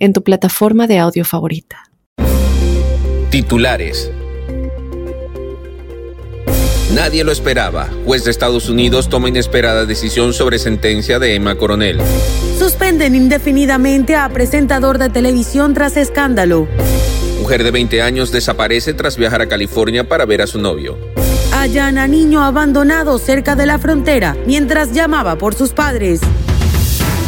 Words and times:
en 0.00 0.12
tu 0.12 0.24
plataforma 0.24 0.86
de 0.86 0.98
audio 0.98 1.24
favorita. 1.24 1.90
Titulares. 3.30 4.10
Nadie 6.94 7.22
lo 7.22 7.30
esperaba. 7.30 7.88
Juez 8.04 8.24
de 8.24 8.32
Estados 8.32 8.68
Unidos 8.68 9.08
toma 9.08 9.28
inesperada 9.28 9.86
decisión 9.86 10.32
sobre 10.32 10.58
sentencia 10.58 11.20
de 11.20 11.36
Emma 11.36 11.54
Coronel. 11.54 12.00
Suspenden 12.58 13.14
indefinidamente 13.14 14.16
a 14.16 14.28
presentador 14.30 14.98
de 14.98 15.08
televisión 15.08 15.72
tras 15.72 15.96
escándalo. 15.96 16.66
Mujer 17.38 17.62
de 17.62 17.70
20 17.70 18.02
años 18.02 18.32
desaparece 18.32 18.92
tras 18.94 19.16
viajar 19.16 19.40
a 19.42 19.48
California 19.48 20.08
para 20.08 20.26
ver 20.26 20.42
a 20.42 20.48
su 20.48 20.60
novio. 20.60 20.98
Hallan 21.52 21.98
a 21.98 22.08
niño 22.08 22.42
abandonado 22.42 23.18
cerca 23.18 23.54
de 23.54 23.66
la 23.66 23.78
frontera 23.78 24.36
mientras 24.46 24.92
llamaba 24.92 25.36
por 25.36 25.54
sus 25.54 25.70
padres. 25.70 26.20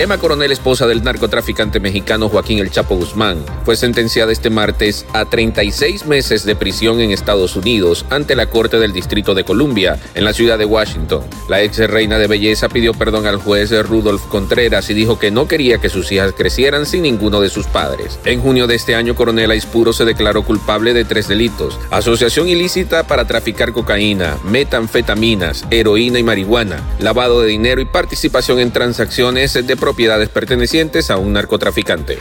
Emma 0.00 0.16
Coronel, 0.16 0.50
esposa 0.50 0.86
del 0.86 1.04
narcotraficante 1.04 1.78
mexicano 1.78 2.30
Joaquín 2.30 2.58
El 2.58 2.70
Chapo 2.70 2.96
Guzmán, 2.96 3.44
fue 3.66 3.76
sentenciada 3.76 4.32
este 4.32 4.48
martes 4.48 5.04
a 5.12 5.26
36 5.26 6.06
meses 6.06 6.46
de 6.46 6.56
prisión 6.56 7.00
en 7.00 7.10
Estados 7.10 7.54
Unidos 7.54 8.06
ante 8.08 8.34
la 8.34 8.46
Corte 8.46 8.78
del 8.78 8.94
Distrito 8.94 9.34
de 9.34 9.44
Columbia, 9.44 10.00
en 10.14 10.24
la 10.24 10.32
ciudad 10.32 10.56
de 10.56 10.64
Washington. 10.64 11.20
La 11.50 11.60
ex 11.60 11.76
reina 11.86 12.16
de 12.16 12.28
belleza 12.28 12.70
pidió 12.70 12.94
perdón 12.94 13.26
al 13.26 13.36
juez 13.36 13.72
Rudolf 13.86 14.22
Contreras 14.28 14.88
y 14.88 14.94
dijo 14.94 15.18
que 15.18 15.30
no 15.30 15.46
quería 15.46 15.76
que 15.76 15.90
sus 15.90 16.10
hijas 16.12 16.32
crecieran 16.34 16.86
sin 16.86 17.02
ninguno 17.02 17.42
de 17.42 17.50
sus 17.50 17.66
padres. 17.66 18.18
En 18.24 18.40
junio 18.40 18.66
de 18.66 18.76
este 18.76 18.94
año, 18.94 19.14
Coronel 19.14 19.50
Aispuro 19.50 19.92
se 19.92 20.06
declaró 20.06 20.44
culpable 20.44 20.94
de 20.94 21.04
tres 21.04 21.28
delitos: 21.28 21.78
asociación 21.90 22.48
ilícita 22.48 23.06
para 23.06 23.26
traficar 23.26 23.74
cocaína, 23.74 24.38
metanfetaminas, 24.44 25.66
heroína 25.70 26.18
y 26.18 26.22
marihuana, 26.22 26.80
lavado 27.00 27.42
de 27.42 27.48
dinero 27.48 27.82
y 27.82 27.84
participación 27.84 28.60
en 28.60 28.70
transacciones 28.70 29.52
de 29.52 29.76
propiedades 29.90 30.28
pertenecientes 30.28 31.10
a 31.10 31.16
un 31.16 31.32
narcotraficante. 31.32 32.16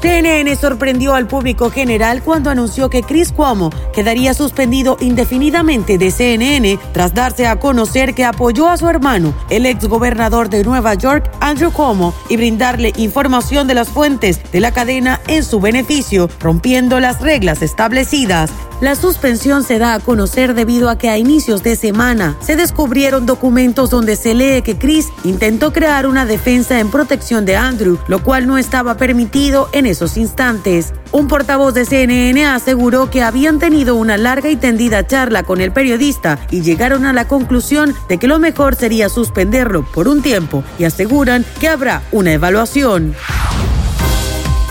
CNN 0.00 0.54
sorprendió 0.54 1.14
al 1.14 1.26
público 1.26 1.72
general 1.72 2.22
cuando 2.22 2.50
anunció 2.50 2.88
que 2.88 3.02
Chris 3.02 3.32
Cuomo 3.32 3.70
quedaría 3.92 4.32
suspendido 4.32 4.96
indefinidamente 5.00 5.98
de 5.98 6.12
CNN 6.12 6.78
tras 6.92 7.14
darse 7.14 7.48
a 7.48 7.58
conocer 7.58 8.14
que 8.14 8.24
apoyó 8.24 8.68
a 8.68 8.76
su 8.76 8.88
hermano, 8.88 9.34
el 9.50 9.66
ex 9.66 9.88
gobernador 9.88 10.50
de 10.50 10.62
Nueva 10.62 10.94
York, 10.94 11.28
Andrew 11.40 11.72
Cuomo, 11.72 12.14
y 12.28 12.36
brindarle 12.36 12.92
información 12.96 13.66
de 13.66 13.74
las 13.74 13.88
fuentes 13.88 14.40
de 14.52 14.60
la 14.60 14.70
cadena 14.70 15.20
en 15.26 15.42
su 15.42 15.60
beneficio, 15.60 16.30
rompiendo 16.38 17.00
las 17.00 17.20
reglas 17.20 17.60
establecidas. 17.60 18.52
La 18.80 18.94
suspensión 18.94 19.62
se 19.62 19.78
da 19.78 19.92
a 19.92 20.00
conocer 20.00 20.54
debido 20.54 20.88
a 20.88 20.96
que 20.96 21.10
a 21.10 21.18
inicios 21.18 21.62
de 21.62 21.76
semana 21.76 22.38
se 22.40 22.56
descubrieron 22.56 23.26
documentos 23.26 23.90
donde 23.90 24.16
se 24.16 24.34
lee 24.34 24.62
que 24.62 24.78
Chris 24.78 25.08
intentó 25.22 25.70
crear 25.70 26.06
una 26.06 26.24
defensa 26.24 26.80
en 26.80 26.90
protección 26.90 27.44
de 27.44 27.56
Andrew, 27.56 27.98
lo 28.08 28.22
cual 28.22 28.46
no 28.46 28.56
estaba 28.56 28.96
permitido 28.96 29.68
en 29.72 29.84
esos 29.84 30.16
instantes. 30.16 30.94
Un 31.12 31.28
portavoz 31.28 31.74
de 31.74 31.84
CNN 31.84 32.46
aseguró 32.46 33.10
que 33.10 33.22
habían 33.22 33.58
tenido 33.58 33.96
una 33.96 34.16
larga 34.16 34.48
y 34.48 34.56
tendida 34.56 35.06
charla 35.06 35.42
con 35.42 35.60
el 35.60 35.72
periodista 35.72 36.38
y 36.50 36.62
llegaron 36.62 37.04
a 37.04 37.12
la 37.12 37.28
conclusión 37.28 37.94
de 38.08 38.16
que 38.16 38.28
lo 38.28 38.38
mejor 38.38 38.76
sería 38.76 39.10
suspenderlo 39.10 39.84
por 39.92 40.08
un 40.08 40.22
tiempo 40.22 40.64
y 40.78 40.84
aseguran 40.84 41.44
que 41.60 41.68
habrá 41.68 42.00
una 42.12 42.32
evaluación. 42.32 43.14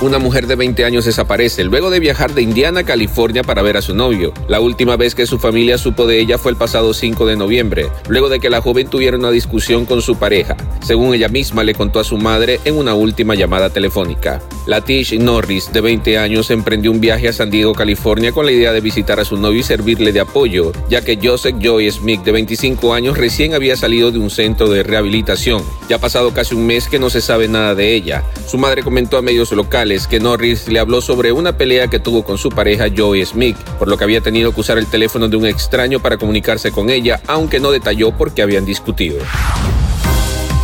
Una 0.02 0.18
mujer 0.18 0.48
de 0.48 0.56
20 0.56 0.86
años 0.86 1.04
desaparece 1.04 1.66
luego 1.66 1.90
de 1.90 2.00
viajar 2.00 2.34
de 2.34 2.42
Indiana 2.42 2.80
a 2.80 2.84
California 2.86 3.44
para 3.44 3.62
ver 3.62 3.76
a 3.76 3.82
su 3.82 3.94
novio. 3.94 4.32
La 4.48 4.62
última 4.62 4.96
vez 4.96 5.14
que 5.14 5.26
su 5.26 5.40
familia 5.40 5.78
supo 5.78 6.08
de 6.08 6.22
ella 6.22 6.38
fue 6.38 6.52
el 6.52 6.58
pasado 6.58 6.94
5 6.94 7.26
de 7.26 7.36
noviembre, 7.36 7.90
luego 8.08 8.30
de 8.30 8.40
que 8.40 8.50
la 8.50 8.62
joven 8.62 8.88
tuviera 8.88 9.18
una 9.18 9.30
discusión 9.30 9.86
con 9.86 10.02
su 10.02 10.16
pareja, 10.18 10.56
según 10.82 11.14
ella 11.14 11.28
misma 11.28 11.66
le 11.66 11.76
contó 11.76 12.00
a 12.00 12.06
su 12.06 12.16
madre 12.16 12.62
en 12.64 12.78
una 12.78 12.94
última 12.94 13.36
llamada 13.36 13.72
telefónica. 13.72 14.42
Latish 14.68 15.20
Norris, 15.20 15.74
de 15.74 15.82
20 15.82 16.18
años, 16.18 16.50
emprendió 16.50 16.92
un 16.92 17.02
viaje 17.02 17.28
a 17.28 17.34
San 17.34 17.52
Diego, 17.52 17.74
California, 17.74 18.32
con 18.32 18.46
la 18.46 18.54
idea 18.54 18.72
de 18.72 18.80
visitar 18.80 19.20
a 19.20 19.26
su 19.26 19.36
novio 19.36 19.60
y 19.60 19.64
servirle 19.64 20.14
de 20.14 20.22
apoyo, 20.22 20.72
ya 20.90 21.02
que 21.02 21.20
Joseph 21.22 21.58
Joy 21.60 21.92
Smith, 21.92 22.22
de 22.22 22.32
25 22.32 22.94
años, 22.94 23.18
recién 23.18 23.54
había 23.54 23.76
salido 23.76 24.12
de 24.12 24.20
un 24.20 24.30
centro 24.30 24.70
de 24.70 24.84
rehabilitación. 24.84 25.62
Ya 25.90 25.98
ha 25.98 26.00
pasado 26.00 26.34
casi 26.34 26.56
un 26.56 26.66
mes 26.66 26.88
que 26.88 27.00
no 27.00 27.10
se 27.10 27.20
sabe 27.20 27.50
nada 27.50 27.76
de 27.76 27.96
ella. 27.96 28.24
Su 28.48 28.58
madre 28.58 28.82
comentó 28.82 29.18
a 29.18 29.22
medios 29.22 29.52
locales 29.52 29.89
que 29.90 30.20
Norris 30.20 30.68
le 30.68 30.80
habló 30.80 31.02
sobre 31.02 31.32
una 31.32 31.58
pelea 31.58 31.88
que 31.88 31.98
tuvo 31.98 32.24
con 32.24 32.38
su 32.38 32.50
pareja 32.50 32.86
Joey 32.96 33.26
Smith, 33.26 33.58
por 33.80 33.88
lo 33.88 33.98
que 33.98 34.04
había 34.04 34.22
tenido 34.22 34.54
que 34.54 34.62
usar 34.62 34.78
el 34.78 34.86
teléfono 34.86 35.28
de 35.28 35.36
un 35.36 35.48
extraño 35.48 36.00
para 36.00 36.18
comunicarse 36.18 36.72
con 36.72 36.92
ella, 36.92 37.20
aunque 37.26 37.60
no 37.60 37.72
detalló 37.72 38.12
por 38.12 38.32
qué 38.32 38.44
habían 38.44 38.66
discutido. 38.66 39.18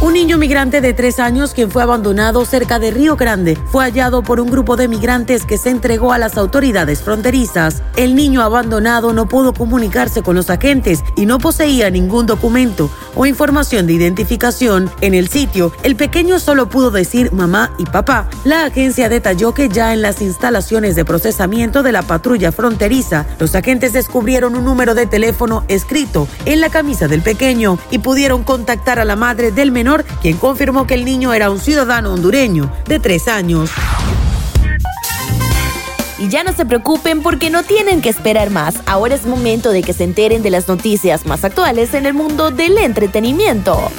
Un 0.02 0.14
niño 0.14 0.38
migrante 0.38 0.82
de 0.82 0.94
tres 0.94 1.20
años 1.20 1.54
quien 1.54 1.72
fue 1.72 1.82
abandonado 1.82 2.44
cerca 2.44 2.80
de 2.80 2.92
Río 2.92 3.16
Grande 3.16 3.58
fue 3.72 3.86
hallado 3.86 4.24
por 4.24 4.42
un 4.42 4.52
grupo 4.52 4.76
de 4.76 4.90
migrantes 4.90 5.46
que 5.46 5.58
se 5.58 5.70
entregó 5.70 6.12
a 6.12 6.18
las 6.18 6.38
autoridades 6.38 7.02
fronterizas. 7.02 7.82
El 7.96 8.14
niño 8.14 8.42
abandonado 8.42 9.14
no 9.14 9.28
pudo 9.28 9.54
comunicarse 9.54 10.22
con 10.22 10.36
los 10.36 10.50
agentes 10.50 11.02
y 11.16 11.26
no 11.26 11.40
poseía 11.40 11.90
ningún 11.90 12.26
documento 12.26 12.92
o 13.16 13.26
información 13.26 13.88
de 13.88 13.94
identificación. 13.94 14.92
En 15.00 15.14
el 15.14 15.30
sitio, 15.30 15.72
el 15.82 15.96
pequeño 15.96 16.40
solo 16.40 16.68
pudo 16.68 16.92
decir 16.92 17.32
mamá 17.32 17.72
y 17.78 17.86
papá. 17.86 18.30
La 18.44 18.66
agencia 18.66 19.08
detalló 19.08 19.54
que 19.54 19.70
ya 19.70 19.94
en 19.94 20.02
las 20.02 20.22
instalaciones 20.22 20.98
de 20.98 21.06
procesamiento 21.06 21.84
de 21.84 21.94
la 21.94 22.02
patrulla 22.02 22.52
fronteriza, 22.52 23.26
los 23.40 23.56
agentes 23.56 23.94
descubrieron 23.94 24.56
un 24.56 24.66
número 24.66 24.94
de 24.94 25.08
teléfono 25.08 25.64
escrito 25.70 26.28
en 26.46 26.60
la 26.60 26.70
camisa 26.70 27.08
del 27.08 27.22
pequeño 27.22 27.80
y 27.92 28.00
pudieron 28.00 28.44
contactar 28.44 29.00
a 29.00 29.06
la 29.06 29.16
madre 29.16 29.52
del 29.52 29.72
menor 29.72 29.85
quien 30.22 30.38
confirmó 30.38 30.88
que 30.88 30.96
el 30.96 31.06
niño 31.06 31.34
era 31.34 31.50
un 31.50 31.60
ciudadano 31.60 32.14
hondureño 32.14 32.72
de 32.88 33.00
tres 33.00 33.28
años. 33.28 33.70
Y 36.18 36.30
ya 36.30 36.44
no 36.44 36.54
se 36.54 36.66
preocupen 36.66 37.22
porque 37.22 37.50
no 37.50 37.64
tienen 37.64 38.02
que 38.02 38.10
esperar 38.10 38.50
más. 38.50 38.76
Ahora 38.86 39.16
es 39.16 39.26
momento 39.26 39.72
de 39.72 39.84
que 39.84 39.94
se 39.94 40.06
enteren 40.06 40.44
de 40.44 40.50
las 40.50 40.68
noticias 40.68 41.26
más 41.26 41.44
actuales 41.44 41.94
en 41.94 42.06
el 42.06 42.14
mundo 42.14 42.52
del 42.52 42.78
entretenimiento. 42.78 43.92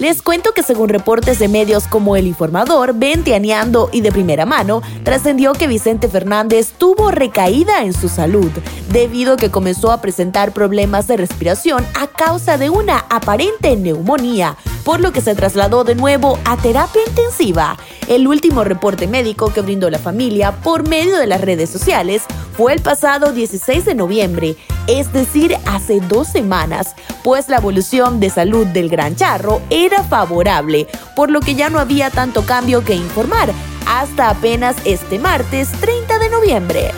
Les 0.00 0.22
cuento 0.22 0.52
que 0.54 0.62
según 0.62 0.88
reportes 0.88 1.38
de 1.38 1.46
medios 1.46 1.86
como 1.86 2.16
El 2.16 2.26
Informador, 2.26 2.94
Ventianeando 2.94 3.90
y 3.92 4.00
de 4.00 4.10
primera 4.10 4.46
mano, 4.46 4.80
trascendió 5.04 5.52
que 5.52 5.66
Vicente 5.66 6.08
Fernández 6.08 6.72
tuvo 6.78 7.10
recaída 7.10 7.84
en 7.84 7.92
su 7.92 8.08
salud, 8.08 8.50
debido 8.90 9.34
a 9.34 9.36
que 9.36 9.50
comenzó 9.50 9.92
a 9.92 10.00
presentar 10.00 10.52
problemas 10.52 11.06
de 11.06 11.18
respiración 11.18 11.86
a 12.00 12.06
causa 12.06 12.56
de 12.56 12.70
una 12.70 13.04
aparente 13.10 13.76
neumonía, 13.76 14.56
por 14.84 15.00
lo 15.00 15.12
que 15.12 15.20
se 15.20 15.34
trasladó 15.34 15.84
de 15.84 15.94
nuevo 15.96 16.38
a 16.46 16.56
terapia 16.56 17.02
intensiva. 17.06 17.76
El 18.08 18.26
último 18.26 18.64
reporte 18.64 19.06
médico 19.06 19.52
que 19.52 19.60
brindó 19.60 19.90
la 19.90 19.98
familia 19.98 20.52
por 20.62 20.88
medio 20.88 21.18
de 21.18 21.26
las 21.26 21.42
redes 21.42 21.68
sociales 21.68 22.22
fue 22.60 22.74
el 22.74 22.82
pasado 22.82 23.32
16 23.32 23.86
de 23.86 23.94
noviembre, 23.94 24.54
es 24.86 25.10
decir, 25.14 25.56
hace 25.64 25.98
dos 25.98 26.28
semanas, 26.28 26.94
pues 27.24 27.48
la 27.48 27.56
evolución 27.56 28.20
de 28.20 28.28
salud 28.28 28.66
del 28.66 28.90
Gran 28.90 29.16
Charro 29.16 29.62
era 29.70 30.04
favorable, 30.04 30.86
por 31.16 31.30
lo 31.30 31.40
que 31.40 31.54
ya 31.54 31.70
no 31.70 31.78
había 31.78 32.10
tanto 32.10 32.44
cambio 32.44 32.84
que 32.84 32.94
informar, 32.94 33.50
hasta 33.86 34.28
apenas 34.28 34.76
este 34.84 35.18
martes 35.18 35.72
30 35.80 36.18
de 36.18 36.28
noviembre. 36.28 36.90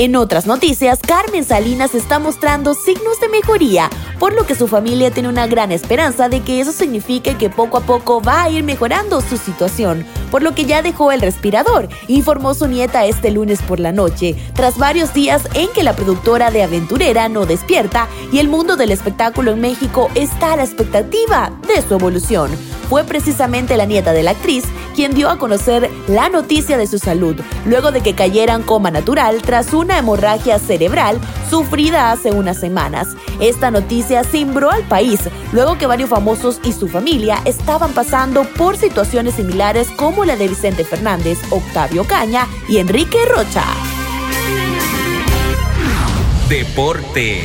En 0.00 0.16
otras 0.16 0.46
noticias, 0.46 0.98
Carmen 1.06 1.44
Salinas 1.44 1.94
está 1.94 2.18
mostrando 2.18 2.72
signos 2.72 3.20
de 3.20 3.28
mejoría, 3.28 3.90
por 4.18 4.32
lo 4.32 4.46
que 4.46 4.54
su 4.54 4.66
familia 4.66 5.10
tiene 5.10 5.28
una 5.28 5.46
gran 5.46 5.72
esperanza 5.72 6.30
de 6.30 6.40
que 6.40 6.58
eso 6.58 6.72
signifique 6.72 7.36
que 7.36 7.50
poco 7.50 7.76
a 7.76 7.82
poco 7.82 8.22
va 8.22 8.44
a 8.44 8.48
ir 8.48 8.64
mejorando 8.64 9.20
su 9.20 9.36
situación, 9.36 10.06
por 10.30 10.42
lo 10.42 10.54
que 10.54 10.64
ya 10.64 10.80
dejó 10.80 11.12
el 11.12 11.20
respirador, 11.20 11.90
informó 12.08 12.54
su 12.54 12.66
nieta 12.66 13.04
este 13.04 13.30
lunes 13.30 13.60
por 13.60 13.78
la 13.78 13.92
noche, 13.92 14.36
tras 14.54 14.78
varios 14.78 15.12
días 15.12 15.42
en 15.52 15.68
que 15.74 15.82
la 15.82 15.94
productora 15.94 16.50
de 16.50 16.62
Aventurera 16.62 17.28
no 17.28 17.44
despierta 17.44 18.08
y 18.32 18.38
el 18.38 18.48
mundo 18.48 18.78
del 18.78 18.92
espectáculo 18.92 19.50
en 19.50 19.60
México 19.60 20.10
está 20.14 20.54
a 20.54 20.56
la 20.56 20.64
expectativa 20.64 21.52
de 21.68 21.82
su 21.82 21.92
evolución 21.92 22.50
fue 22.90 23.04
precisamente 23.04 23.76
la 23.76 23.86
nieta 23.86 24.12
de 24.12 24.24
la 24.24 24.32
actriz 24.32 24.64
quien 24.96 25.14
dio 25.14 25.30
a 25.30 25.38
conocer 25.38 25.88
la 26.08 26.28
noticia 26.28 26.76
de 26.76 26.88
su 26.88 26.98
salud, 26.98 27.36
luego 27.64 27.92
de 27.92 28.00
que 28.00 28.16
cayera 28.16 28.54
en 28.54 28.62
coma 28.62 28.90
natural 28.90 29.40
tras 29.42 29.72
una 29.72 29.96
hemorragia 29.96 30.58
cerebral 30.58 31.20
sufrida 31.48 32.10
hace 32.10 32.32
unas 32.32 32.58
semanas. 32.58 33.08
Esta 33.38 33.70
noticia 33.70 34.24
cimbró 34.24 34.72
al 34.72 34.82
país, 34.82 35.20
luego 35.52 35.78
que 35.78 35.86
varios 35.86 36.10
famosos 36.10 36.60
y 36.64 36.72
su 36.72 36.88
familia 36.88 37.38
estaban 37.44 37.92
pasando 37.92 38.42
por 38.58 38.76
situaciones 38.76 39.36
similares 39.36 39.88
como 39.92 40.24
la 40.24 40.34
de 40.34 40.48
Vicente 40.48 40.84
Fernández, 40.84 41.38
Octavio 41.50 42.02
Caña 42.04 42.48
y 42.68 42.78
Enrique 42.78 43.18
Rocha. 43.24 43.64
Deportes. 46.48 47.44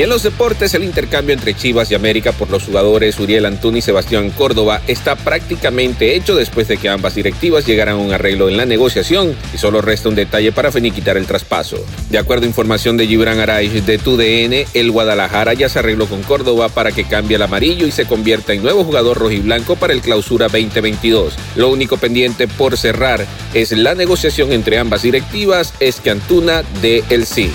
Y 0.00 0.02
en 0.02 0.08
los 0.08 0.22
deportes, 0.22 0.72
el 0.72 0.82
intercambio 0.82 1.34
entre 1.34 1.52
Chivas 1.52 1.90
y 1.90 1.94
América 1.94 2.32
por 2.32 2.48
los 2.48 2.64
jugadores 2.64 3.20
Uriel 3.20 3.44
Antún 3.44 3.76
y 3.76 3.82
Sebastián 3.82 4.30
Córdoba 4.30 4.80
está 4.86 5.14
prácticamente 5.14 6.16
hecho 6.16 6.34
después 6.34 6.68
de 6.68 6.78
que 6.78 6.88
ambas 6.88 7.16
directivas 7.16 7.66
llegaran 7.66 7.96
a 7.96 7.98
un 7.98 8.10
arreglo 8.10 8.48
en 8.48 8.56
la 8.56 8.64
negociación 8.64 9.36
y 9.52 9.58
solo 9.58 9.82
resta 9.82 10.08
un 10.08 10.14
detalle 10.14 10.52
para 10.52 10.72
finiquitar 10.72 11.18
el 11.18 11.26
traspaso. 11.26 11.84
De 12.08 12.16
acuerdo 12.16 12.44
a 12.44 12.48
información 12.48 12.96
de 12.96 13.08
Gibran 13.08 13.40
Araiz 13.40 13.84
de 13.84 13.98
TUDN, 13.98 14.66
el 14.72 14.90
Guadalajara 14.90 15.52
ya 15.52 15.68
se 15.68 15.80
arregló 15.80 16.06
con 16.06 16.22
Córdoba 16.22 16.70
para 16.70 16.92
que 16.92 17.04
cambie 17.04 17.36
el 17.36 17.42
amarillo 17.42 17.86
y 17.86 17.90
se 17.90 18.06
convierta 18.06 18.54
en 18.54 18.62
nuevo 18.62 18.84
jugador 18.84 19.18
rojiblanco 19.18 19.76
para 19.76 19.92
el 19.92 20.00
clausura 20.00 20.46
2022. 20.46 21.34
Lo 21.56 21.68
único 21.68 21.98
pendiente 21.98 22.48
por 22.48 22.78
cerrar 22.78 23.26
es 23.52 23.72
la 23.72 23.94
negociación 23.94 24.50
entre 24.52 24.78
ambas 24.78 25.02
directivas, 25.02 25.74
es 25.78 26.00
que 26.00 26.08
Antuna 26.08 26.62
dé 26.80 27.04
el 27.10 27.26
sí. 27.26 27.50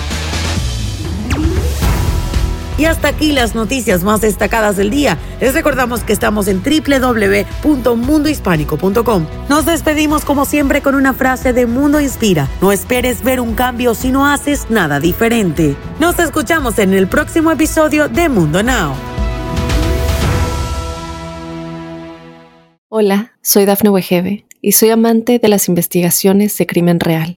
Y 2.78 2.84
hasta 2.84 3.08
aquí 3.08 3.32
las 3.32 3.54
noticias 3.54 4.04
más 4.04 4.20
destacadas 4.20 4.76
del 4.76 4.90
día. 4.90 5.18
Les 5.40 5.54
recordamos 5.54 6.02
que 6.02 6.12
estamos 6.12 6.48
en 6.48 6.62
www.mundohispánico.com. 6.62 9.26
Nos 9.48 9.66
despedimos 9.66 10.24
como 10.24 10.44
siempre 10.44 10.82
con 10.82 10.94
una 10.94 11.14
frase 11.14 11.52
de 11.52 11.66
Mundo 11.66 12.00
Inspira. 12.00 12.48
No 12.60 12.72
esperes 12.72 13.22
ver 13.22 13.40
un 13.40 13.54
cambio 13.54 13.94
si 13.94 14.10
no 14.10 14.26
haces 14.26 14.70
nada 14.70 15.00
diferente. 15.00 15.76
Nos 15.98 16.18
escuchamos 16.18 16.78
en 16.78 16.94
el 16.94 17.06
próximo 17.06 17.50
episodio 17.50 18.08
de 18.08 18.28
Mundo 18.28 18.62
Now. 18.62 18.94
Hola, 22.88 23.32
soy 23.42 23.64
Dafne 23.64 23.90
Wegebe 23.90 24.46
y 24.62 24.72
soy 24.72 24.90
amante 24.90 25.38
de 25.38 25.48
las 25.48 25.68
investigaciones 25.68 26.56
de 26.56 26.66
crimen 26.66 27.00
real. 27.00 27.36